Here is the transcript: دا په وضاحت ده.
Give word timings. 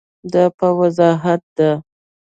دا 0.31 0.43
په 0.57 0.67
وضاحت 0.79 1.41
ده. 1.57 1.71